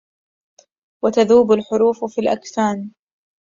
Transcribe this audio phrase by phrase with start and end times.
[1.03, 2.91] وتذوب الحروف في الأكفان